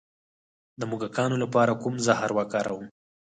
د 0.79 0.81
موږکانو 0.91 1.35
لپاره 1.43 1.79
کوم 1.81 1.95
زهر 2.05 2.29
وکاروم؟ 2.33 2.85